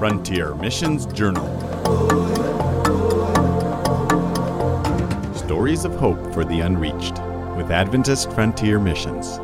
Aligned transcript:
Frontier 0.00 0.54
Missions 0.54 1.04
Journal. 1.12 1.44
Stories 5.34 5.84
of 5.84 5.94
Hope 5.96 6.32
for 6.32 6.42
the 6.42 6.62
Unreached 6.62 7.18
with 7.54 7.70
Adventist 7.70 8.32
Frontier 8.32 8.78
Missions. 8.78 9.38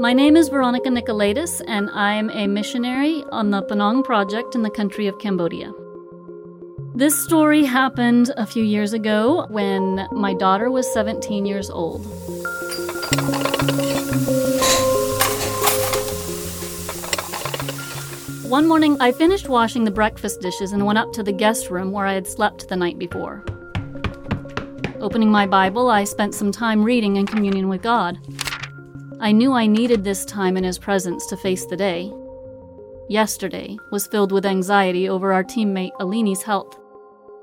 My 0.00 0.12
name 0.12 0.36
is 0.36 0.48
Veronica 0.48 0.88
Nicholaides, 0.88 1.62
and 1.68 1.90
I'm 1.90 2.28
a 2.30 2.48
missionary 2.48 3.22
on 3.30 3.52
the 3.52 3.62
Pnong 3.62 4.02
Project 4.02 4.56
in 4.56 4.62
the 4.62 4.70
country 4.70 5.06
of 5.06 5.20
Cambodia. 5.20 5.72
This 6.96 7.22
story 7.22 7.62
happened 7.62 8.32
a 8.38 8.46
few 8.46 8.64
years 8.64 8.94
ago 8.94 9.44
when 9.50 10.08
my 10.12 10.32
daughter 10.32 10.70
was 10.70 10.90
17 10.94 11.44
years 11.44 11.68
old. 11.68 12.06
One 18.48 18.66
morning, 18.66 18.96
I 18.98 19.12
finished 19.12 19.50
washing 19.50 19.84
the 19.84 19.90
breakfast 19.90 20.40
dishes 20.40 20.72
and 20.72 20.86
went 20.86 20.98
up 20.98 21.12
to 21.12 21.22
the 21.22 21.32
guest 21.32 21.68
room 21.68 21.92
where 21.92 22.06
I 22.06 22.14
had 22.14 22.26
slept 22.26 22.70
the 22.70 22.76
night 22.76 22.98
before. 22.98 23.44
Opening 24.98 25.30
my 25.30 25.46
Bible, 25.46 25.90
I 25.90 26.04
spent 26.04 26.34
some 26.34 26.50
time 26.50 26.82
reading 26.82 27.18
and 27.18 27.28
communion 27.28 27.68
with 27.68 27.82
God. 27.82 28.16
I 29.20 29.32
knew 29.32 29.52
I 29.52 29.66
needed 29.66 30.02
this 30.02 30.24
time 30.24 30.56
in 30.56 30.64
His 30.64 30.78
presence 30.78 31.26
to 31.26 31.36
face 31.36 31.66
the 31.66 31.76
day. 31.76 32.10
Yesterday 33.10 33.76
was 33.92 34.06
filled 34.06 34.32
with 34.32 34.46
anxiety 34.46 35.10
over 35.10 35.34
our 35.34 35.44
teammate 35.44 35.92
Alini's 36.00 36.42
health. 36.42 36.78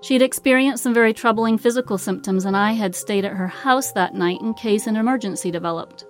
She 0.03 0.15
had 0.15 0.21
experienced 0.21 0.83
some 0.83 0.93
very 0.93 1.13
troubling 1.13 1.57
physical 1.57 1.97
symptoms, 1.97 2.43
and 2.43 2.57
I 2.57 2.73
had 2.73 2.93
stayed 2.93 3.23
at 3.23 3.37
her 3.37 3.47
house 3.47 3.93
that 3.93 4.13
night 4.13 4.41
in 4.41 4.53
case 4.53 4.85
an 4.85 4.97
emergency 4.97 5.49
developed. 5.49 6.05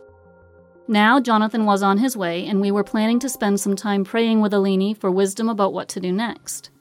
Now, 0.88 1.20
Jonathan 1.20 1.66
was 1.66 1.84
on 1.84 2.00
his 2.00 2.18
way, 2.18 2.48
and 2.48 2.60
we 2.60 2.72
were 2.72 2.84
planning 2.84 3.20
to 3.20 3.30
spend 3.30 3.60
some 3.60 3.76
time 3.76 4.04
praying 4.04 4.42
with 4.42 4.52
Alini 4.52 4.98
for 4.98 5.12
wisdom 5.12 5.48
about 5.48 5.74
what 5.74 5.90
to 5.90 6.00
do 6.00 6.12
next. 6.12 6.72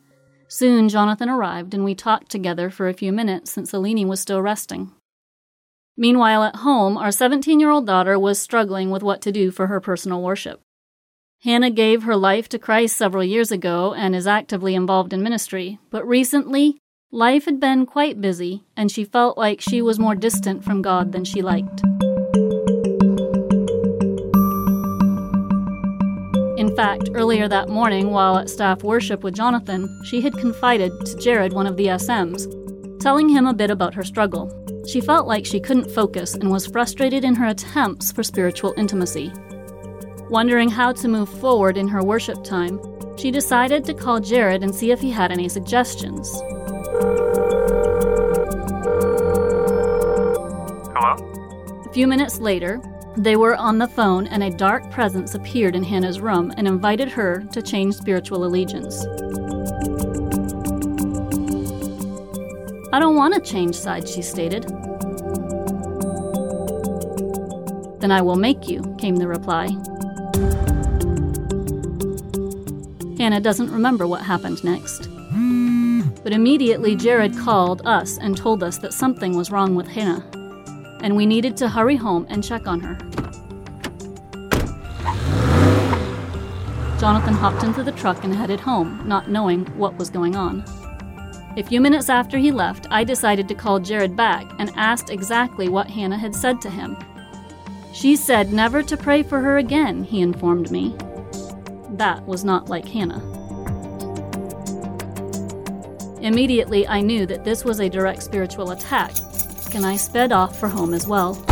Soon, 0.48 0.88
Jonathan 0.88 1.28
arrived, 1.28 1.74
and 1.74 1.84
we 1.84 1.94
talked 1.94 2.30
together 2.30 2.70
for 2.70 2.88
a 2.88 2.94
few 2.94 3.12
minutes 3.12 3.52
since 3.52 3.72
Alini 3.72 4.06
was 4.06 4.18
still 4.18 4.40
resting. 4.40 4.90
Meanwhile, 5.98 6.44
at 6.44 6.56
home, 6.56 6.96
our 6.96 7.12
17 7.12 7.60
year 7.60 7.68
old 7.68 7.86
daughter 7.86 8.18
was 8.18 8.38
struggling 8.38 8.90
with 8.90 9.02
what 9.02 9.20
to 9.20 9.32
do 9.32 9.50
for 9.50 9.66
her 9.66 9.80
personal 9.80 10.22
worship. 10.22 10.62
Hannah 11.42 11.70
gave 11.70 12.04
her 12.04 12.16
life 12.16 12.48
to 12.48 12.58
Christ 12.58 12.96
several 12.96 13.22
years 13.22 13.52
ago 13.52 13.92
and 13.92 14.16
is 14.16 14.26
actively 14.26 14.74
involved 14.74 15.12
in 15.12 15.22
ministry, 15.22 15.78
but 15.90 16.06
recently, 16.06 16.78
life 17.14 17.44
had 17.44 17.60
been 17.60 17.84
quite 17.84 18.22
busy, 18.22 18.64
and 18.74 18.90
she 18.90 19.04
felt 19.04 19.36
like 19.36 19.60
she 19.60 19.82
was 19.82 19.98
more 19.98 20.14
distant 20.14 20.64
from 20.64 20.80
God 20.80 21.12
than 21.12 21.26
she 21.26 21.42
liked. 21.42 21.82
In 26.58 26.74
fact, 26.74 27.10
earlier 27.12 27.48
that 27.48 27.68
morning, 27.68 28.10
while 28.10 28.38
at 28.38 28.48
staff 28.48 28.82
worship 28.82 29.22
with 29.22 29.34
Jonathan, 29.34 29.86
she 30.06 30.22
had 30.22 30.32
confided 30.38 30.90
to 31.04 31.16
Jared, 31.16 31.52
one 31.52 31.66
of 31.66 31.76
the 31.76 31.88
SMs, 31.88 32.48
telling 32.98 33.28
him 33.28 33.46
a 33.46 33.52
bit 33.52 33.70
about 33.70 33.92
her 33.92 34.04
struggle. 34.04 34.50
She 34.88 35.02
felt 35.02 35.26
like 35.26 35.44
she 35.44 35.60
couldn't 35.60 35.90
focus 35.90 36.34
and 36.34 36.50
was 36.50 36.66
frustrated 36.66 37.24
in 37.24 37.34
her 37.34 37.46
attempts 37.46 38.10
for 38.10 38.22
spiritual 38.22 38.72
intimacy. 38.78 39.30
Wondering 40.30 40.70
how 40.70 40.92
to 40.92 41.08
move 41.08 41.28
forward 41.28 41.76
in 41.76 41.88
her 41.88 42.02
worship 42.02 42.42
time, 42.42 42.80
she 43.18 43.30
decided 43.30 43.84
to 43.84 43.92
call 43.92 44.18
Jared 44.18 44.62
and 44.62 44.74
see 44.74 44.92
if 44.92 45.00
he 45.00 45.10
had 45.10 45.30
any 45.30 45.50
suggestions. 45.50 46.42
Hello? 50.94 51.84
A 51.86 51.92
few 51.92 52.06
minutes 52.06 52.38
later, 52.38 52.80
they 53.16 53.36
were 53.36 53.54
on 53.56 53.76
the 53.78 53.88
phone 53.88 54.26
and 54.26 54.42
a 54.42 54.50
dark 54.50 54.90
presence 54.90 55.34
appeared 55.34 55.76
in 55.76 55.82
Hannah's 55.82 56.20
room 56.20 56.52
and 56.56 56.66
invited 56.66 57.10
her 57.10 57.44
to 57.52 57.60
change 57.60 57.94
spiritual 57.94 58.44
allegiance. 58.44 59.04
I 62.94 62.98
don't 62.98 63.16
want 63.16 63.34
to 63.34 63.40
change 63.40 63.74
sides, 63.74 64.14
she 64.14 64.22
stated. 64.22 64.64
Then 68.00 68.10
I 68.10 68.22
will 68.22 68.36
make 68.36 68.68
you, 68.68 68.82
came 68.98 69.16
the 69.16 69.28
reply. 69.28 69.68
Hannah 73.18 73.40
doesn't 73.40 73.70
remember 73.70 74.06
what 74.06 74.22
happened 74.22 74.64
next. 74.64 75.11
But 76.22 76.32
immediately 76.32 76.94
Jared 76.94 77.36
called 77.36 77.82
us 77.84 78.18
and 78.18 78.36
told 78.36 78.62
us 78.62 78.78
that 78.78 78.94
something 78.94 79.36
was 79.36 79.50
wrong 79.50 79.74
with 79.74 79.88
Hannah, 79.88 80.24
and 81.02 81.16
we 81.16 81.26
needed 81.26 81.56
to 81.58 81.68
hurry 81.68 81.96
home 81.96 82.26
and 82.28 82.44
check 82.44 82.66
on 82.66 82.80
her. 82.80 82.96
Jonathan 87.00 87.34
hopped 87.34 87.64
into 87.64 87.82
the 87.82 87.90
truck 87.90 88.22
and 88.22 88.32
headed 88.32 88.60
home, 88.60 89.02
not 89.04 89.28
knowing 89.28 89.66
what 89.76 89.96
was 89.96 90.08
going 90.08 90.36
on. 90.36 90.64
A 91.56 91.62
few 91.64 91.80
minutes 91.80 92.08
after 92.08 92.38
he 92.38 92.52
left, 92.52 92.86
I 92.90 93.02
decided 93.02 93.48
to 93.48 93.54
call 93.56 93.80
Jared 93.80 94.16
back 94.16 94.46
and 94.60 94.70
asked 94.76 95.10
exactly 95.10 95.68
what 95.68 95.90
Hannah 95.90 96.16
had 96.16 96.34
said 96.34 96.60
to 96.60 96.70
him. 96.70 96.96
She 97.92 98.14
said 98.14 98.52
never 98.52 98.82
to 98.84 98.96
pray 98.96 99.24
for 99.24 99.40
her 99.40 99.58
again, 99.58 100.04
he 100.04 100.20
informed 100.20 100.70
me. 100.70 100.96
That 101.90 102.24
was 102.24 102.44
not 102.44 102.68
like 102.68 102.86
Hannah. 102.86 103.31
Immediately, 106.22 106.86
I 106.86 107.00
knew 107.00 107.26
that 107.26 107.44
this 107.44 107.64
was 107.64 107.80
a 107.80 107.88
direct 107.88 108.22
spiritual 108.22 108.70
attack, 108.70 109.10
and 109.74 109.84
I 109.84 109.96
sped 109.96 110.30
off 110.30 110.56
for 110.56 110.68
home 110.68 110.94
as 110.94 111.04
well. 111.04 111.44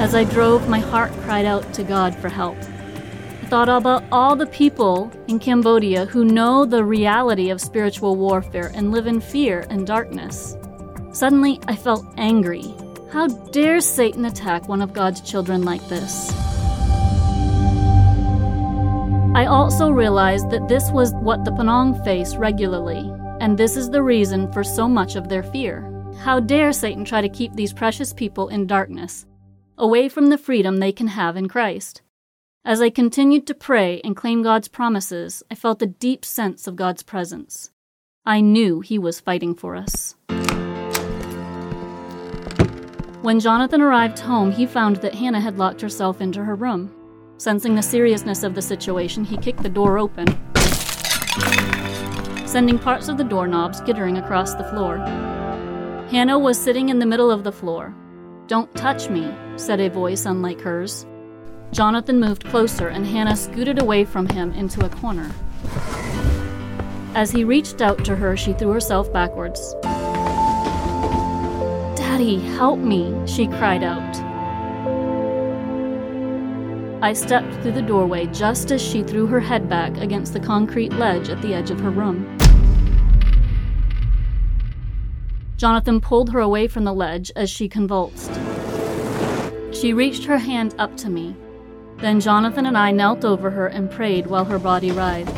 As 0.00 0.16
I 0.16 0.24
drove, 0.24 0.68
my 0.68 0.80
heart 0.80 1.12
cried 1.22 1.44
out 1.44 1.72
to 1.74 1.84
God 1.84 2.16
for 2.16 2.28
help 2.28 2.56
I 2.60 3.46
thought 3.46 3.68
about 3.68 4.02
all 4.10 4.34
the 4.34 4.46
people 4.46 5.12
in 5.28 5.38
Cambodia 5.38 6.06
who 6.06 6.24
know 6.24 6.64
the 6.64 6.84
reality 6.84 7.50
of 7.50 7.60
spiritual 7.60 8.16
warfare 8.16 8.72
and 8.74 8.90
live 8.90 9.06
in 9.06 9.20
fear 9.20 9.64
and 9.70 9.86
darkness. 9.86 10.56
Suddenly, 11.12 11.60
I 11.68 11.76
felt 11.76 12.04
angry. 12.16 12.74
How 13.10 13.28
dare 13.28 13.80
Satan 13.80 14.24
attack 14.24 14.68
one 14.68 14.82
of 14.82 14.92
God's 14.92 15.20
children 15.20 15.62
like 15.62 15.86
this? 15.88 16.30
I 19.38 19.46
also 19.46 19.90
realized 19.90 20.50
that 20.50 20.66
this 20.66 20.90
was 20.90 21.14
what 21.14 21.44
the 21.44 21.52
Pnong 21.52 22.02
face 22.02 22.34
regularly, 22.34 23.08
and 23.38 23.56
this 23.56 23.76
is 23.76 23.88
the 23.88 24.02
reason 24.02 24.50
for 24.50 24.64
so 24.64 24.88
much 24.88 25.14
of 25.14 25.28
their 25.28 25.44
fear. 25.44 25.88
How 26.24 26.40
dare 26.40 26.72
Satan 26.72 27.04
try 27.04 27.20
to 27.20 27.28
keep 27.28 27.52
these 27.52 27.72
precious 27.72 28.12
people 28.12 28.48
in 28.48 28.66
darkness, 28.66 29.26
away 29.78 30.08
from 30.08 30.26
the 30.26 30.38
freedom 30.38 30.78
they 30.78 30.90
can 30.90 31.06
have 31.06 31.36
in 31.36 31.46
Christ? 31.46 32.02
As 32.64 32.80
I 32.80 32.90
continued 32.90 33.46
to 33.46 33.54
pray 33.54 34.00
and 34.02 34.16
claim 34.16 34.42
God's 34.42 34.66
promises, 34.66 35.44
I 35.48 35.54
felt 35.54 35.82
a 35.82 35.86
deep 35.86 36.24
sense 36.24 36.66
of 36.66 36.74
God's 36.74 37.04
presence. 37.04 37.70
I 38.26 38.40
knew 38.40 38.80
He 38.80 38.98
was 38.98 39.20
fighting 39.20 39.54
for 39.54 39.76
us. 39.76 40.16
When 43.22 43.38
Jonathan 43.38 43.82
arrived 43.82 44.18
home, 44.18 44.50
he 44.50 44.66
found 44.66 44.96
that 44.96 45.14
Hannah 45.14 45.40
had 45.40 45.58
locked 45.58 45.80
herself 45.80 46.20
into 46.20 46.42
her 46.42 46.56
room. 46.56 46.92
Sensing 47.38 47.76
the 47.76 47.82
seriousness 47.82 48.42
of 48.42 48.56
the 48.56 48.62
situation, 48.62 49.24
he 49.24 49.36
kicked 49.36 49.62
the 49.62 49.68
door 49.68 49.96
open, 49.96 50.26
sending 52.48 52.80
parts 52.80 53.06
of 53.08 53.16
the 53.16 53.22
doorknob 53.22 53.76
skittering 53.76 54.18
across 54.18 54.54
the 54.54 54.64
floor. 54.64 54.98
Hannah 56.10 56.36
was 56.36 56.58
sitting 56.58 56.88
in 56.88 56.98
the 56.98 57.06
middle 57.06 57.30
of 57.30 57.44
the 57.44 57.52
floor. 57.52 57.94
Don't 58.48 58.74
touch 58.74 59.08
me, 59.08 59.32
said 59.54 59.78
a 59.78 59.88
voice 59.88 60.26
unlike 60.26 60.60
hers. 60.60 61.06
Jonathan 61.70 62.18
moved 62.18 62.44
closer, 62.46 62.88
and 62.88 63.06
Hannah 63.06 63.36
scooted 63.36 63.80
away 63.80 64.04
from 64.04 64.26
him 64.26 64.50
into 64.54 64.84
a 64.84 64.88
corner. 64.88 65.30
As 67.14 67.30
he 67.30 67.44
reached 67.44 67.80
out 67.80 68.04
to 68.06 68.16
her, 68.16 68.36
she 68.36 68.52
threw 68.52 68.70
herself 68.70 69.12
backwards. 69.12 69.76
Daddy, 71.94 72.40
help 72.40 72.80
me, 72.80 73.14
she 73.28 73.46
cried 73.46 73.84
out. 73.84 74.27
I 77.00 77.12
stepped 77.12 77.54
through 77.62 77.72
the 77.72 77.82
doorway 77.82 78.26
just 78.26 78.72
as 78.72 78.82
she 78.82 79.04
threw 79.04 79.26
her 79.26 79.38
head 79.38 79.68
back 79.68 79.96
against 79.98 80.32
the 80.32 80.40
concrete 80.40 80.92
ledge 80.94 81.28
at 81.28 81.40
the 81.42 81.54
edge 81.54 81.70
of 81.70 81.78
her 81.78 81.90
room. 81.90 82.36
Jonathan 85.56 86.00
pulled 86.00 86.30
her 86.30 86.40
away 86.40 86.66
from 86.66 86.82
the 86.82 86.92
ledge 86.92 87.30
as 87.36 87.48
she 87.48 87.68
convulsed. 87.68 88.34
She 89.72 89.92
reached 89.92 90.24
her 90.24 90.38
hand 90.38 90.74
up 90.76 90.96
to 90.96 91.08
me, 91.08 91.36
then 91.98 92.18
Jonathan 92.18 92.66
and 92.66 92.76
I 92.76 92.90
knelt 92.90 93.24
over 93.24 93.50
her 93.50 93.68
and 93.68 93.88
prayed 93.88 94.26
while 94.26 94.44
her 94.46 94.58
body 94.58 94.90
writhed. 94.90 95.32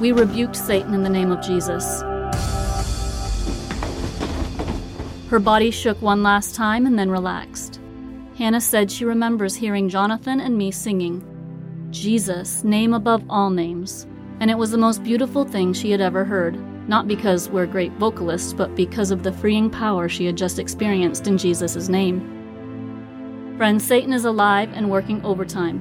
We 0.00 0.10
rebuked 0.10 0.56
Satan 0.56 0.92
in 0.92 1.04
the 1.04 1.08
name 1.08 1.30
of 1.30 1.40
Jesus. 1.40 2.02
Her 5.30 5.38
body 5.38 5.70
shook 5.70 6.02
one 6.02 6.24
last 6.24 6.56
time 6.56 6.84
and 6.84 6.98
then 6.98 7.12
relaxed. 7.12 7.78
Hannah 8.36 8.60
said 8.60 8.90
she 8.90 9.04
remembers 9.04 9.54
hearing 9.54 9.88
Jonathan 9.88 10.40
and 10.40 10.58
me 10.58 10.72
singing, 10.72 11.22
Jesus, 11.90 12.64
name 12.64 12.92
above 12.92 13.24
all 13.30 13.50
names. 13.50 14.08
And 14.40 14.50
it 14.50 14.58
was 14.58 14.72
the 14.72 14.78
most 14.78 15.04
beautiful 15.04 15.44
thing 15.44 15.72
she 15.72 15.92
had 15.92 16.00
ever 16.00 16.24
heard, 16.24 16.58
not 16.88 17.06
because 17.06 17.48
we're 17.48 17.66
great 17.66 17.92
vocalists, 17.92 18.52
but 18.52 18.74
because 18.74 19.12
of 19.12 19.22
the 19.22 19.32
freeing 19.32 19.70
power 19.70 20.08
she 20.08 20.26
had 20.26 20.36
just 20.36 20.58
experienced 20.58 21.28
in 21.28 21.38
Jesus' 21.38 21.88
name. 21.88 23.54
Friends, 23.56 23.84
Satan 23.84 24.12
is 24.12 24.24
alive 24.24 24.70
and 24.74 24.90
working 24.90 25.24
overtime. 25.24 25.80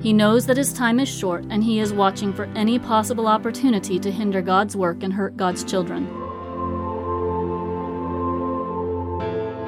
He 0.00 0.12
knows 0.12 0.46
that 0.46 0.56
his 0.56 0.72
time 0.72 1.00
is 1.00 1.08
short, 1.08 1.44
and 1.50 1.64
he 1.64 1.80
is 1.80 1.92
watching 1.92 2.32
for 2.32 2.44
any 2.54 2.78
possible 2.78 3.26
opportunity 3.26 3.98
to 3.98 4.12
hinder 4.12 4.40
God's 4.40 4.76
work 4.76 5.02
and 5.02 5.12
hurt 5.12 5.36
God's 5.36 5.64
children. 5.64 6.06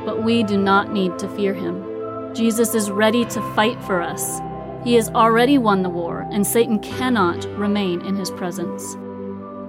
But 0.07 0.23
we 0.23 0.45
do 0.45 0.57
not 0.57 0.93
need 0.93 1.19
to 1.19 1.29
fear 1.31 1.53
him. 1.53 1.90
Jesus 2.35 2.75
is 2.75 2.91
ready 2.91 3.25
to 3.25 3.55
fight 3.55 3.83
for 3.83 4.01
us. 4.01 4.41
He 4.85 4.95
has 4.95 5.11
already 5.11 5.59
won 5.59 5.83
the 5.83 5.89
war, 5.89 6.27
and 6.31 6.47
Satan 6.47 6.79
cannot 6.79 7.45
remain 7.59 8.01
in 8.03 8.15
his 8.15 8.31
presence. 8.31 8.97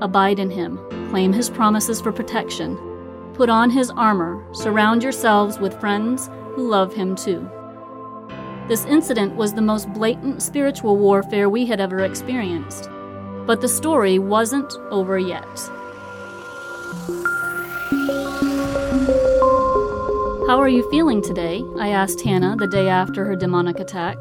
Abide 0.02 0.40
in 0.40 0.50
him, 0.50 0.80
claim 1.10 1.34
his 1.34 1.50
promises 1.50 2.00
for 2.00 2.12
protection, 2.12 2.78
put 3.34 3.50
on 3.50 3.70
his 3.70 3.90
armor, 3.92 4.46
surround 4.54 5.04
yourselves 5.04 5.60
with 5.60 5.80
friends 5.80 6.30
who 6.56 6.70
love 6.70 6.94
him 6.94 7.16
too. 7.16 7.50
This 8.68 8.86
incident 8.86 9.36
was 9.36 9.54
the 9.54 9.62
most 9.62 9.92
blatant 9.92 10.42
spiritual 10.42 10.98
warfare 10.98 11.50
we 11.50 11.66
had 11.66 11.82
ever 11.82 12.06
experienced. 12.06 12.90
But 13.46 13.60
the 13.60 13.68
story 13.68 14.20
wasn't 14.20 14.72
over 14.92 15.18
yet. 15.18 15.72
How 20.52 20.60
are 20.60 20.68
you 20.68 20.84
feeling 20.92 21.22
today? 21.22 21.64
I 21.80 21.92
asked 21.92 22.20
Hannah 22.20 22.58
the 22.58 22.68
day 22.68 22.90
after 22.90 23.24
her 23.24 23.38
demonic 23.38 23.80
attack. 23.80 24.18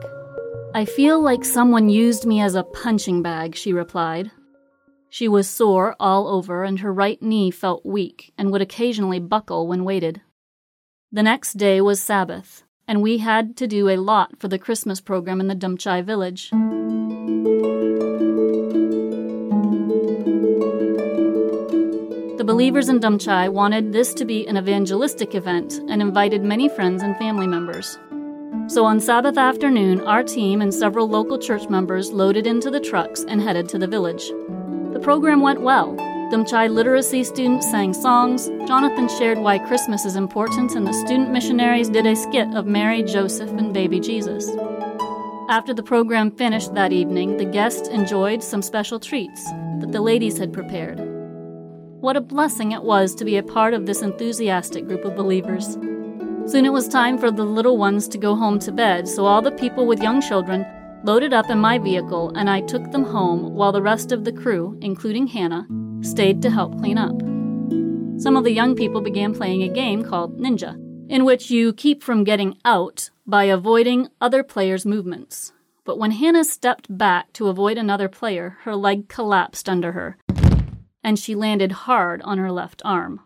I 0.77 0.85
feel 0.85 1.21
like 1.21 1.44
someone 1.44 1.88
used 1.88 2.25
me 2.25 2.41
as 2.41 2.55
a 2.55 2.62
punching 2.62 3.21
bag, 3.21 3.56
she 3.56 3.73
replied. 3.73 4.31
She 5.09 5.27
was 5.27 5.50
sore 5.50 5.97
all 5.99 6.29
over, 6.29 6.62
and 6.62 6.79
her 6.79 6.93
right 6.93 7.21
knee 7.21 7.50
felt 7.50 7.85
weak 7.85 8.32
and 8.38 8.53
would 8.53 8.62
occasionally 8.62 9.19
buckle 9.19 9.67
when 9.67 9.82
weighted. 9.82 10.21
The 11.11 11.25
next 11.25 11.55
day 11.55 11.81
was 11.81 12.00
Sabbath, 12.00 12.62
and 12.87 13.03
we 13.03 13.19
had 13.19 13.56
to 13.56 13.67
do 13.67 13.88
a 13.88 13.97
lot 13.97 14.38
for 14.38 14.47
the 14.47 14.56
Christmas 14.56 15.00
program 15.00 15.41
in 15.41 15.49
the 15.49 15.56
Dumchai 15.56 16.05
village. 16.05 16.53
The 22.41 22.45
believers 22.47 22.89
in 22.89 23.01
Dumchai 23.01 23.51
wanted 23.53 23.93
this 23.93 24.15
to 24.15 24.25
be 24.25 24.47
an 24.47 24.57
evangelistic 24.57 25.35
event 25.35 25.75
and 25.91 26.01
invited 26.01 26.43
many 26.43 26.71
friends 26.71 27.03
and 27.03 27.15
family 27.19 27.47
members. 27.47 27.99
So 28.67 28.87
on 28.87 28.99
Sabbath 28.99 29.37
afternoon, 29.37 30.01
our 30.07 30.23
team 30.23 30.63
and 30.63 30.73
several 30.73 31.07
local 31.07 31.39
church 31.39 31.69
members 31.69 32.13
loaded 32.13 32.47
into 32.47 32.71
the 32.71 32.81
trucks 32.81 33.27
and 33.29 33.43
headed 33.43 33.69
to 33.69 33.79
the 33.79 33.87
village. 33.87 34.27
The 34.95 35.01
program 35.03 35.43
went 35.43 35.61
well, 35.61 35.95
Dumchai 36.33 36.71
literacy 36.71 37.25
students 37.25 37.71
sang 37.71 37.93
songs, 37.93 38.49
Jonathan 38.67 39.11
shared 39.19 39.37
why 39.37 39.59
Christmas 39.59 40.07
is 40.07 40.17
important, 40.17 40.75
and 40.75 40.87
the 40.87 40.95
student 40.95 41.33
missionaries 41.33 41.91
did 41.91 42.07
a 42.07 42.17
skit 42.17 42.49
of 42.55 42.65
Mary, 42.65 43.03
Joseph, 43.03 43.51
and 43.51 43.75
baby 43.75 44.01
Jesus. 44.01 44.49
After 45.51 45.75
the 45.75 45.83
program 45.83 46.31
finished 46.31 46.73
that 46.73 46.91
evening, 46.91 47.37
the 47.37 47.45
guests 47.45 47.89
enjoyed 47.89 48.43
some 48.43 48.63
special 48.63 48.99
treats 48.99 49.45
that 49.81 49.93
the 49.93 50.01
ladies 50.01 50.39
had 50.39 50.55
prepared. 50.55 51.10
What 52.00 52.17
a 52.17 52.23
blessing 52.23 52.73
it 52.73 52.82
was 52.82 53.14
to 53.17 53.26
be 53.26 53.37
a 53.37 53.43
part 53.43 53.75
of 53.75 53.85
this 53.85 54.00
enthusiastic 54.00 54.87
group 54.87 55.05
of 55.05 55.14
believers. 55.17 55.75
Soon 56.50 56.64
it 56.64 56.73
was 56.73 56.88
time 56.88 57.19
for 57.19 57.31
the 57.31 57.44
little 57.44 57.76
ones 57.76 58.08
to 58.08 58.17
go 58.17 58.35
home 58.35 58.58
to 58.61 58.73
bed, 58.73 59.06
so 59.06 59.26
all 59.26 59.43
the 59.43 59.52
people 59.52 59.87
with 59.87 60.02
young 60.02 60.23
children 60.23 60.64
loaded 61.05 61.35
up 61.35 61.50
in 61.50 61.58
my 61.58 61.76
vehicle 61.76 62.32
and 62.35 62.49
I 62.49 62.62
took 62.62 62.91
them 62.91 63.05
home 63.05 63.52
while 63.55 63.70
the 63.70 63.82
rest 63.82 64.12
of 64.12 64.25
the 64.25 64.32
crew, 64.32 64.79
including 64.81 65.26
Hannah, 65.26 65.67
stayed 66.00 66.41
to 66.41 66.50
help 66.50 66.79
clean 66.79 66.97
up. 66.97 67.20
Some 68.19 68.35
of 68.35 68.44
the 68.44 68.53
young 68.53 68.75
people 68.75 69.03
began 69.03 69.35
playing 69.35 69.62
a 69.62 69.69
game 69.69 70.03
called 70.03 70.41
Ninja, 70.41 70.76
in 71.11 71.26
which 71.26 71.50
you 71.50 71.75
keep 71.75 72.03
from 72.03 72.25
getting 72.25 72.56
out 72.64 73.11
by 73.26 73.44
avoiding 73.44 74.08
other 74.23 74.43
players' 74.43 74.87
movements. 74.87 75.53
But 75.85 75.99
when 75.99 76.12
Hannah 76.12 76.44
stepped 76.44 76.96
back 76.96 77.31
to 77.35 77.49
avoid 77.49 77.76
another 77.76 78.08
player, 78.08 78.56
her 78.62 78.75
leg 78.75 79.08
collapsed 79.08 79.69
under 79.69 79.93
her, 79.93 80.17
and 81.02 81.19
she 81.19 81.35
landed 81.35 81.73
hard 81.73 82.23
on 82.23 82.38
her 82.38 82.52
left 82.52 82.82
arm. 82.85 83.20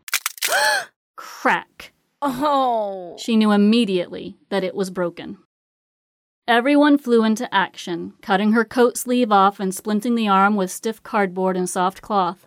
Crack! 1.16 1.92
Oh! 2.22 3.16
She 3.18 3.36
knew 3.36 3.50
immediately 3.50 4.36
that 4.48 4.64
it 4.64 4.74
was 4.74 4.90
broken. 4.90 5.38
Everyone 6.46 6.98
flew 6.98 7.24
into 7.24 7.52
action, 7.54 8.14
cutting 8.20 8.52
her 8.52 8.64
coat 8.64 8.98
sleeve 8.98 9.32
off 9.32 9.60
and 9.60 9.72
splinting 9.72 10.14
the 10.14 10.28
arm 10.28 10.56
with 10.56 10.70
stiff 10.70 11.02
cardboard 11.02 11.56
and 11.56 11.68
soft 11.68 12.02
cloth. 12.02 12.46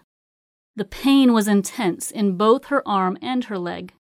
The 0.76 0.86
pain 0.86 1.34
was 1.34 1.48
intense 1.48 2.12
in 2.12 2.38
both 2.38 2.66
her 2.66 2.88
arm 2.88 3.18
and 3.22 3.46
her 3.46 3.58
leg. 3.58 3.94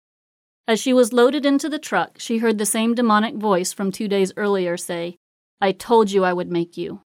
As 0.68 0.80
she 0.80 0.94
was 0.94 1.14
loaded 1.14 1.46
into 1.46 1.70
the 1.70 1.80
truck, 1.80 2.20
she 2.20 2.38
heard 2.38 2.60
the 2.60 2.66
same 2.66 2.94
demonic 2.94 3.36
voice 3.36 3.74
from 3.74 3.92
two 3.92 4.08
days 4.08 4.32
earlier 4.38 4.78
say, 4.78 5.18
I 5.60 5.72
told 5.72 6.12
you 6.12 6.24
I 6.24 6.34
would 6.34 6.52
make 6.52 6.78
you. 6.78 7.02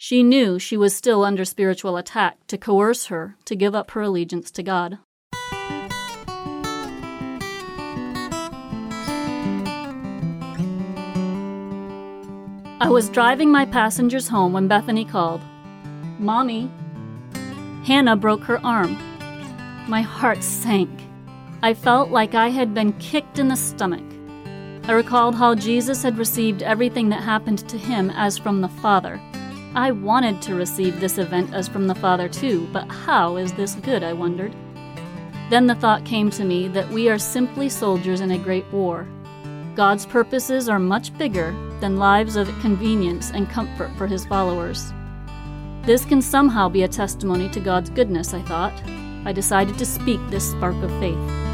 She 0.00 0.22
knew 0.22 0.60
she 0.60 0.76
was 0.76 0.94
still 0.94 1.24
under 1.24 1.44
spiritual 1.44 1.96
attack 1.96 2.38
to 2.46 2.56
coerce 2.56 3.06
her 3.06 3.34
to 3.46 3.56
give 3.56 3.74
up 3.74 3.90
her 3.90 4.02
allegiance 4.02 4.52
to 4.52 4.62
God. 4.62 4.98
I 12.80 12.88
was 12.88 13.08
driving 13.08 13.50
my 13.50 13.66
passengers 13.66 14.28
home 14.28 14.52
when 14.52 14.68
Bethany 14.68 15.04
called. 15.04 15.40
Mommy, 16.20 16.70
Hannah 17.84 18.14
broke 18.14 18.44
her 18.44 18.64
arm. 18.64 18.96
My 19.88 20.02
heart 20.02 20.44
sank. 20.44 20.88
I 21.60 21.74
felt 21.74 22.10
like 22.10 22.36
I 22.36 22.50
had 22.50 22.72
been 22.72 22.92
kicked 23.00 23.40
in 23.40 23.48
the 23.48 23.56
stomach. 23.56 24.04
I 24.84 24.92
recalled 24.92 25.34
how 25.34 25.56
Jesus 25.56 26.04
had 26.04 26.18
received 26.18 26.62
everything 26.62 27.08
that 27.08 27.24
happened 27.24 27.68
to 27.68 27.76
him 27.76 28.10
as 28.10 28.38
from 28.38 28.60
the 28.60 28.68
Father. 28.68 29.20
I 29.78 29.92
wanted 29.92 30.42
to 30.42 30.56
receive 30.56 30.98
this 30.98 31.18
event 31.18 31.54
as 31.54 31.68
from 31.68 31.86
the 31.86 31.94
Father 31.94 32.28
too, 32.28 32.68
but 32.72 32.90
how 32.90 33.36
is 33.36 33.52
this 33.52 33.76
good, 33.76 34.02
I 34.02 34.12
wondered. 34.12 34.52
Then 35.50 35.68
the 35.68 35.76
thought 35.76 36.04
came 36.04 36.30
to 36.30 36.44
me 36.44 36.66
that 36.66 36.88
we 36.90 37.08
are 37.08 37.16
simply 37.16 37.68
soldiers 37.68 38.20
in 38.20 38.32
a 38.32 38.38
great 38.38 38.66
war. 38.72 39.06
God's 39.76 40.04
purposes 40.04 40.68
are 40.68 40.80
much 40.80 41.16
bigger 41.16 41.52
than 41.78 41.96
lives 41.96 42.34
of 42.34 42.48
convenience 42.58 43.30
and 43.30 43.48
comfort 43.48 43.92
for 43.96 44.08
his 44.08 44.26
followers. 44.26 44.92
This 45.82 46.04
can 46.04 46.22
somehow 46.22 46.68
be 46.68 46.82
a 46.82 46.88
testimony 46.88 47.48
to 47.50 47.60
God's 47.60 47.88
goodness, 47.88 48.34
I 48.34 48.42
thought. 48.42 48.74
I 49.24 49.32
decided 49.32 49.78
to 49.78 49.86
speak 49.86 50.18
this 50.26 50.50
spark 50.50 50.74
of 50.82 50.90
faith. 50.98 51.47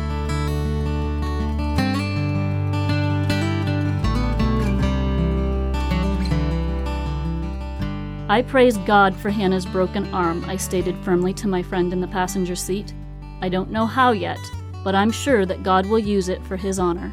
I 8.35 8.43
praise 8.43 8.77
God 8.79 9.15
for 9.15 9.31
Hannah's 9.31 9.65
broken 9.65 10.13
arm, 10.13 10.45
I 10.47 10.57
stated 10.57 10.97
firmly 11.05 11.33
to 11.35 11.47
my 11.47 11.63
friend 11.63 11.93
in 11.93 12.01
the 12.01 12.09
passenger 12.09 12.57
seat. 12.57 12.93
I 13.41 13.49
don't 13.49 13.71
know 13.71 13.87
how 13.87 14.11
yet, 14.11 14.41
but 14.83 14.97
I'm 14.97 15.13
sure 15.13 15.47
that 15.47 15.63
God 15.63 15.87
will 15.87 16.01
use 16.01 16.29
it 16.29 16.45
for 16.45 16.57
His 16.57 16.81
honor. 16.81 17.13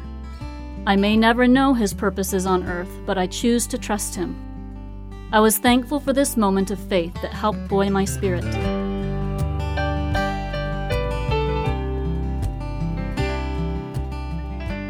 I 0.84 0.96
may 0.96 1.16
never 1.16 1.46
know 1.46 1.74
His 1.74 1.94
purposes 1.94 2.44
on 2.44 2.64
earth, 2.64 2.90
but 3.06 3.18
I 3.18 3.28
choose 3.28 3.68
to 3.68 3.78
trust 3.78 4.16
Him. 4.16 4.34
I 5.30 5.38
was 5.38 5.58
thankful 5.58 6.00
for 6.00 6.12
this 6.12 6.36
moment 6.36 6.72
of 6.72 6.80
faith 6.80 7.14
that 7.22 7.32
helped 7.32 7.68
buoy 7.68 7.88
my 7.88 8.04
spirit. 8.04 8.42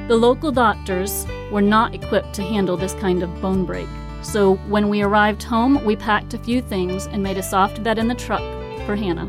The 0.08 0.16
local 0.16 0.50
doctors 0.50 1.26
were 1.50 1.60
not 1.60 1.94
equipped 1.94 2.32
to 2.36 2.42
handle 2.42 2.78
this 2.78 2.94
kind 2.94 3.22
of 3.22 3.42
bone 3.42 3.66
break, 3.66 3.88
so 4.22 4.54
when 4.68 4.88
we 4.88 5.02
arrived 5.02 5.42
home, 5.42 5.84
we 5.84 5.96
packed 5.96 6.34
a 6.34 6.38
few 6.38 6.62
things 6.62 7.06
and 7.06 7.22
made 7.22 7.38
a 7.38 7.42
soft 7.42 7.82
bed 7.82 7.98
in 7.98 8.08
the 8.08 8.14
truck 8.14 8.42
for 8.86 8.96
Hannah. 8.96 9.28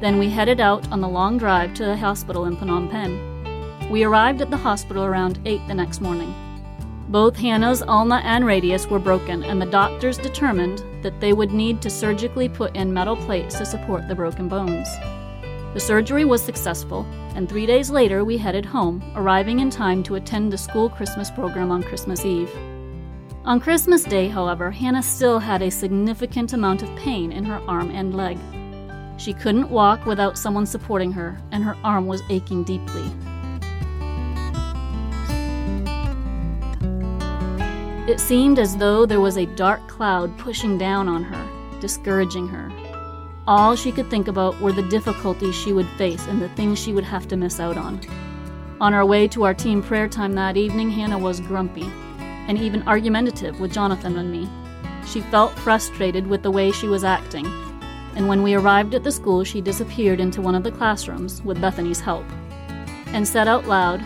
Then 0.00 0.18
we 0.18 0.28
headed 0.28 0.60
out 0.60 0.90
on 0.90 1.00
the 1.00 1.08
long 1.08 1.38
drive 1.38 1.74
to 1.74 1.84
the 1.84 1.96
hospital 1.96 2.46
in 2.46 2.56
Phnom 2.56 2.90
Penh. 2.90 3.90
We 3.90 4.04
arrived 4.04 4.40
at 4.40 4.50
the 4.50 4.56
hospital 4.56 5.04
around 5.04 5.38
8 5.44 5.60
the 5.68 5.74
next 5.74 6.00
morning. 6.00 6.34
Both 7.08 7.36
Hannah's 7.36 7.82
ulna 7.82 8.22
and 8.24 8.44
radius 8.44 8.86
were 8.86 8.98
broken, 8.98 9.44
and 9.44 9.60
the 9.60 9.66
doctors 9.66 10.18
determined 10.18 10.82
that 11.02 11.20
they 11.20 11.32
would 11.32 11.52
need 11.52 11.82
to 11.82 11.90
surgically 11.90 12.48
put 12.48 12.74
in 12.74 12.92
metal 12.92 13.16
plates 13.16 13.58
to 13.58 13.66
support 13.66 14.08
the 14.08 14.14
broken 14.14 14.48
bones. 14.48 14.88
The 15.74 15.80
surgery 15.80 16.24
was 16.24 16.42
successful, 16.42 17.06
and 17.34 17.48
three 17.48 17.66
days 17.66 17.90
later 17.90 18.24
we 18.24 18.38
headed 18.38 18.64
home, 18.64 19.02
arriving 19.14 19.60
in 19.60 19.70
time 19.70 20.02
to 20.04 20.14
attend 20.14 20.52
the 20.52 20.58
school 20.58 20.88
Christmas 20.88 21.30
program 21.30 21.70
on 21.70 21.82
Christmas 21.82 22.24
Eve. 22.24 22.50
On 23.44 23.58
Christmas 23.58 24.04
Day, 24.04 24.28
however, 24.28 24.70
Hannah 24.70 25.02
still 25.02 25.40
had 25.40 25.62
a 25.62 25.70
significant 25.70 26.52
amount 26.52 26.84
of 26.84 26.94
pain 26.94 27.32
in 27.32 27.42
her 27.42 27.60
arm 27.68 27.90
and 27.90 28.14
leg. 28.14 28.38
She 29.18 29.32
couldn't 29.32 29.68
walk 29.68 30.06
without 30.06 30.38
someone 30.38 30.64
supporting 30.64 31.10
her, 31.10 31.36
and 31.50 31.64
her 31.64 31.76
arm 31.82 32.06
was 32.06 32.22
aching 32.30 32.62
deeply. 32.62 33.02
It 38.06 38.20
seemed 38.20 38.60
as 38.60 38.76
though 38.76 39.06
there 39.06 39.20
was 39.20 39.36
a 39.36 39.46
dark 39.56 39.88
cloud 39.88 40.38
pushing 40.38 40.78
down 40.78 41.08
on 41.08 41.24
her, 41.24 41.80
discouraging 41.80 42.46
her. 42.46 42.70
All 43.48 43.74
she 43.74 43.90
could 43.90 44.08
think 44.08 44.28
about 44.28 44.60
were 44.60 44.72
the 44.72 44.88
difficulties 44.88 45.56
she 45.56 45.72
would 45.72 45.88
face 45.98 46.24
and 46.28 46.40
the 46.40 46.48
things 46.50 46.78
she 46.78 46.92
would 46.92 47.04
have 47.04 47.26
to 47.26 47.36
miss 47.36 47.58
out 47.58 47.76
on. 47.76 48.00
On 48.80 48.94
our 48.94 49.04
way 49.04 49.26
to 49.26 49.42
our 49.42 49.54
team 49.54 49.82
prayer 49.82 50.06
time 50.06 50.34
that 50.34 50.56
evening, 50.56 50.90
Hannah 50.90 51.18
was 51.18 51.40
grumpy 51.40 51.90
and 52.48 52.58
even 52.58 52.86
argumentative 52.88 53.60
with 53.60 53.72
Jonathan 53.72 54.18
and 54.18 54.30
me. 54.30 54.48
She 55.06 55.20
felt 55.20 55.52
frustrated 55.58 56.26
with 56.26 56.42
the 56.42 56.50
way 56.50 56.70
she 56.70 56.88
was 56.88 57.04
acting, 57.04 57.46
and 58.14 58.28
when 58.28 58.42
we 58.42 58.54
arrived 58.54 58.94
at 58.94 59.04
the 59.04 59.12
school, 59.12 59.44
she 59.44 59.60
disappeared 59.60 60.20
into 60.20 60.42
one 60.42 60.54
of 60.54 60.62
the 60.62 60.72
classrooms 60.72 61.42
with 61.42 61.60
Bethany's 61.60 62.00
help 62.00 62.24
and 63.08 63.26
said 63.26 63.48
out 63.48 63.66
loud, 63.66 64.04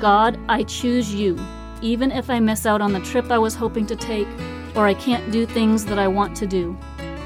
God, 0.00 0.38
I 0.48 0.64
choose 0.64 1.14
you, 1.14 1.38
even 1.80 2.10
if 2.10 2.28
I 2.30 2.40
miss 2.40 2.66
out 2.66 2.80
on 2.80 2.92
the 2.92 3.00
trip 3.00 3.30
I 3.30 3.38
was 3.38 3.54
hoping 3.54 3.86
to 3.86 3.96
take 3.96 4.28
or 4.74 4.86
I 4.86 4.94
can't 4.94 5.30
do 5.30 5.46
things 5.46 5.84
that 5.86 5.98
I 5.98 6.08
want 6.08 6.36
to 6.38 6.46
do. 6.46 6.76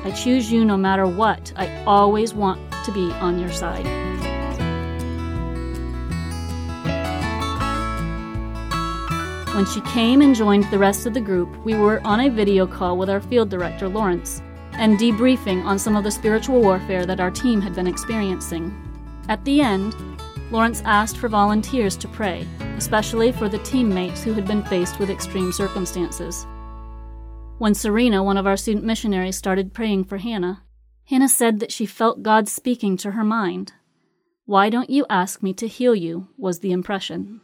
I 0.05 0.11
choose 0.11 0.51
you 0.51 0.65
no 0.65 0.77
matter 0.77 1.07
what. 1.07 1.53
I 1.57 1.85
always 1.85 2.35
want 2.35 2.61
to 2.85 2.93
be 2.93 3.11
on 3.13 3.39
your 3.39 3.53
side. 3.53 3.87
When 9.57 9.65
she 9.65 9.81
came 9.81 10.21
and 10.21 10.35
joined 10.35 10.65
the 10.65 10.79
rest 10.79 11.07
of 11.07 11.15
the 11.15 11.21
group, 11.23 11.49
we 11.65 11.73
were 11.73 12.07
on 12.07 12.21
a 12.21 12.29
video 12.29 12.67
call 12.67 12.99
with 12.99 13.09
our 13.09 13.23
field 13.23 13.49
director, 13.49 13.89
Lawrence, 13.89 14.43
and 14.73 14.99
debriefing 14.99 15.65
on 15.65 15.79
some 15.79 15.97
of 15.97 16.05
the 16.05 16.11
spiritual 16.11 16.61
warfare 16.61 17.07
that 17.07 17.21
our 17.21 17.31
team 17.31 17.63
had 17.63 17.75
been 17.75 17.87
experiencing. 17.87 18.71
At 19.31 19.43
the 19.47 19.63
end, 19.63 19.97
Lawrence 20.51 20.83
asked 20.85 21.17
for 21.17 21.31
volunteers 21.31 21.97
to 21.97 22.09
pray, 22.09 22.47
especially 22.77 23.33
for 23.33 23.49
the 23.49 23.61
teammates 23.61 24.23
who 24.23 24.35
had 24.35 24.47
been 24.47 24.63
faced 24.63 24.99
with 24.99 25.09
extreme 25.09 25.51
circumstances. 25.53 26.47
When 27.57 27.73
Serena, 27.73 28.23
one 28.23 28.37
of 28.37 28.47
our 28.47 28.59
student 28.59 28.85
missionaries, 28.85 29.39
started 29.39 29.73
praying 29.73 30.05
for 30.05 30.19
Hannah, 30.19 30.65
Hannah 31.07 31.31
said 31.31 31.61
that 31.61 31.73
she 31.73 31.87
felt 31.87 32.23
God 32.23 32.47
speaking 32.47 32.99
to 32.99 33.13
her 33.13 33.25
mind. 33.25 33.73
Why 34.45 34.69
don't 34.69 34.91
you 34.91 35.07
ask 35.09 35.43
me 35.43 35.55
to 35.55 35.67
heal 35.67 35.95
you? 35.95 36.29
was 36.37 36.59
the 36.59 36.73
impression. 36.73 37.41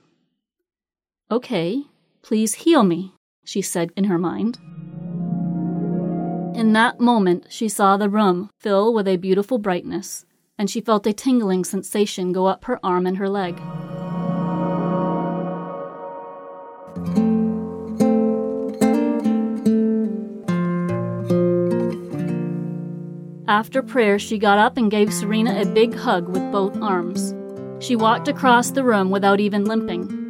Okay, 1.30 1.84
please 2.22 2.54
heal 2.54 2.82
me, 2.82 3.14
she 3.44 3.60
said 3.60 3.90
in 3.96 4.04
her 4.04 4.18
mind. 4.18 4.58
In 6.56 6.72
that 6.74 7.00
moment, 7.00 7.46
she 7.48 7.68
saw 7.68 7.96
the 7.96 8.08
room 8.08 8.50
fill 8.58 8.94
with 8.94 9.08
a 9.08 9.16
beautiful 9.16 9.58
brightness, 9.58 10.24
and 10.58 10.70
she 10.70 10.80
felt 10.80 11.06
a 11.06 11.12
tingling 11.12 11.64
sensation 11.64 12.32
go 12.32 12.46
up 12.46 12.64
her 12.66 12.78
arm 12.84 13.06
and 13.06 13.16
her 13.16 13.28
leg. 13.28 13.60
After 23.48 23.82
prayer, 23.82 24.18
she 24.18 24.38
got 24.38 24.58
up 24.58 24.76
and 24.76 24.90
gave 24.90 25.12
Serena 25.12 25.60
a 25.60 25.66
big 25.66 25.94
hug 25.94 26.28
with 26.28 26.52
both 26.52 26.80
arms. 26.80 27.34
She 27.84 27.96
walked 27.96 28.28
across 28.28 28.70
the 28.70 28.84
room 28.84 29.10
without 29.10 29.40
even 29.40 29.64
limping, 29.64 30.21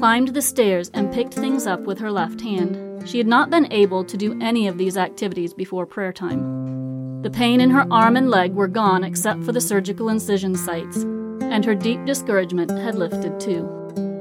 climbed 0.00 0.28
the 0.28 0.40
stairs, 0.40 0.90
and 0.94 1.12
picked 1.12 1.34
things 1.34 1.66
up 1.66 1.80
with 1.80 1.98
her 1.98 2.10
left 2.10 2.40
hand. 2.40 3.06
She 3.06 3.18
had 3.18 3.26
not 3.26 3.50
been 3.50 3.70
able 3.70 4.02
to 4.04 4.16
do 4.16 4.40
any 4.40 4.66
of 4.66 4.78
these 4.78 4.96
activities 4.96 5.52
before 5.52 5.84
prayer 5.84 6.10
time. 6.10 7.20
The 7.20 7.28
pain 7.28 7.60
in 7.60 7.68
her 7.68 7.86
arm 7.90 8.16
and 8.16 8.30
leg 8.30 8.54
were 8.54 8.66
gone 8.66 9.04
except 9.04 9.44
for 9.44 9.52
the 9.52 9.60
surgical 9.60 10.08
incision 10.08 10.56
sites, 10.56 11.02
and 11.42 11.66
her 11.66 11.74
deep 11.74 12.02
discouragement 12.06 12.70
had 12.70 12.94
lifted 12.94 13.38
too. 13.38 13.68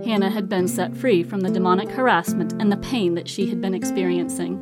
Hannah 0.03 0.29
had 0.29 0.49
been 0.49 0.67
set 0.67 0.97
free 0.97 1.23
from 1.23 1.39
the 1.39 1.49
demonic 1.49 1.87
harassment 1.87 2.51
and 2.59 2.69
the 2.69 2.77
pain 2.91 3.15
that 3.15 3.29
she 3.29 3.47
had 3.47 3.61
been 3.61 3.73
experiencing. 3.73 4.59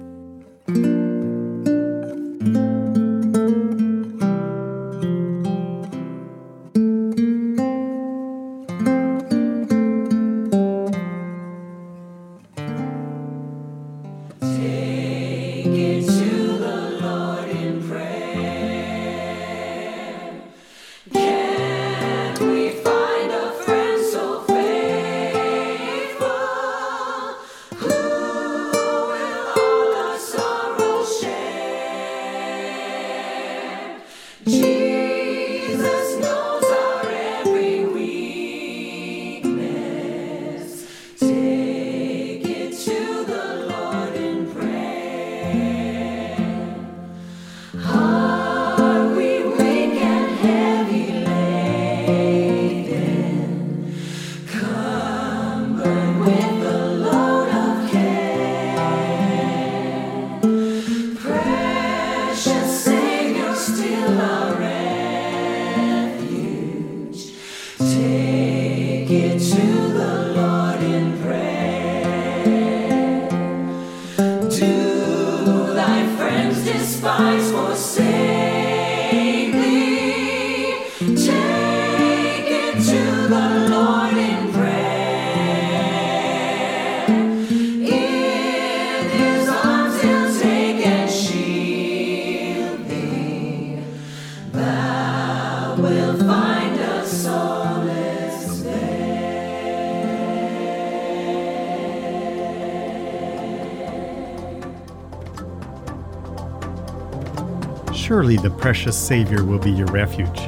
Surely 108.07 108.37
the 108.37 108.49
precious 108.49 108.97
Savior 108.97 109.43
will 109.43 109.59
be 109.59 109.69
your 109.69 109.87
refuge. 109.87 110.39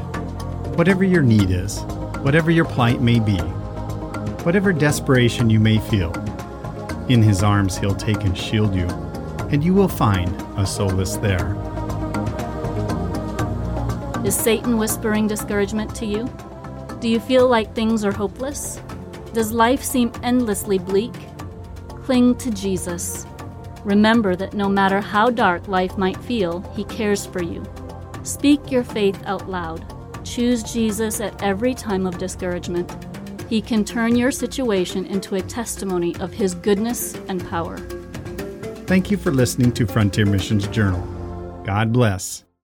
Whatever 0.78 1.04
your 1.04 1.22
need 1.22 1.52
is, 1.52 1.82
whatever 2.22 2.52
your 2.52 2.64
plight 2.64 3.02
may 3.02 3.20
be, 3.20 3.36
whatever 4.46 4.72
desperation 4.72 5.50
you 5.50 5.60
may 5.60 5.78
feel, 5.78 6.14
in 7.10 7.22
His 7.22 7.44
arms 7.44 7.78
He'll 7.78 7.94
take 7.94 8.24
and 8.24 8.38
shield 8.38 8.74
you, 8.74 8.88
and 9.52 9.62
you 9.62 9.74
will 9.74 9.90
find 9.90 10.34
a 10.58 10.66
solace 10.66 11.18
there. 11.18 11.54
Is 14.24 14.38
Satan 14.38 14.78
whispering 14.78 15.28
discouragement 15.28 15.94
to 15.96 16.06
you? 16.06 16.30
Do 17.02 17.10
you 17.10 17.20
feel 17.20 17.50
like 17.50 17.76
things 17.76 18.06
are 18.06 18.14
hopeless? 18.14 18.80
Does 19.34 19.52
life 19.52 19.84
seem 19.84 20.14
endlessly 20.24 20.78
bleak? 20.78 21.14
Cling 22.04 22.36
to 22.38 22.52
Jesus. 22.52 23.26
Remember 23.84 24.36
that 24.36 24.54
no 24.54 24.68
matter 24.68 25.02
how 25.02 25.30
dark 25.30 25.68
life 25.68 25.98
might 25.98 26.18
feel, 26.18 26.62
He 26.76 26.84
cares 26.86 27.26
for 27.26 27.42
you. 27.42 27.64
Speak 28.24 28.72
your 28.72 28.84
faith 28.84 29.22
out 29.26 29.50
loud. 29.50 29.86
Choose 30.26 30.64
Jesus 30.64 31.22
at 31.22 31.42
every 31.42 31.74
time 31.74 32.06
of 32.06 32.18
discouragement. 32.18 32.92
He 33.50 33.62
can 33.62 33.84
turn 33.86 34.16
your 34.16 34.32
situation 34.32 35.06
into 35.06 35.36
a 35.36 35.42
testimony 35.42 36.16
of 36.18 36.34
His 36.34 36.54
goodness 36.54 37.16
and 37.28 37.48
power. 37.50 37.78
Thank 38.86 39.10
you 39.10 39.18
for 39.18 39.32
listening 39.32 39.72
to 39.74 39.88
Frontier 39.88 40.26
Missions 40.26 40.68
Journal. 40.68 41.02
God 41.66 41.94
bless. 41.94 42.44